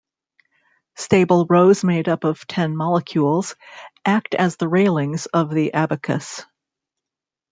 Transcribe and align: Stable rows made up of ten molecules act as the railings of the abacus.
Stable 0.95 1.45
rows 1.47 1.83
made 1.83 2.09
up 2.09 2.23
of 2.23 2.47
ten 2.47 2.75
molecules 2.75 3.55
act 4.03 4.33
as 4.33 4.57
the 4.57 4.67
railings 4.67 5.27
of 5.27 5.51
the 5.51 5.75
abacus. 5.75 6.43